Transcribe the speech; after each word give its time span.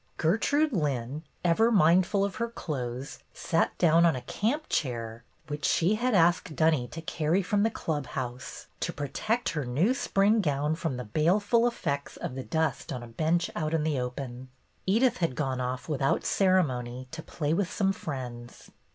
Gertrude 0.17 0.73
Lynn, 0.73 1.21
ever 1.45 1.71
mindful 1.71 2.25
of 2.25 2.37
her 2.37 2.47
clothes, 2.49 3.19
sat 3.35 3.77
down 3.77 4.03
on 4.03 4.15
a 4.15 4.21
camp 4.23 4.67
chair 4.67 5.23
which 5.45 5.63
she 5.63 5.93
had 5.93 6.15
asked 6.15 6.55
Dunny 6.55 6.87
to 6.87 7.03
carry 7.03 7.43
from 7.43 7.61
the 7.61 7.69
Club 7.69 8.07
House 8.07 8.65
to 8.79 8.91
protect 8.91 9.49
her 9.49 9.61
BETTY 9.61 9.69
AND 9.69 9.77
THE 9.77 9.81
WEBBIES 9.83 9.95
53 9.97 10.25
new 10.25 10.27
spring 10.33 10.41
gown 10.41 10.73
from 10.73 10.97
the 10.97 11.03
baleful 11.05 11.67
effects 11.67 12.17
of 12.17 12.33
the 12.33 12.43
dust 12.43 12.91
on 12.91 13.03
a 13.03 13.07
bench 13.07 13.51
out 13.55 13.75
in 13.75 13.83
the 13.83 13.99
open. 13.99 14.49
Edith 14.87 15.17
had 15.17 15.35
gone 15.35 15.61
off, 15.61 15.87
without 15.87 16.25
ceremony, 16.25 17.07
to 17.11 17.21
play 17.21 17.53
with 17.53 17.69
some 17.71 17.93
friends. 17.93 18.71